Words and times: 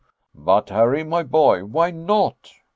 "But, 0.33 0.69
Harry, 0.71 1.03
my 1.03 1.21
boy, 1.21 1.63
why 1.63 1.91
not?" 1.91 2.53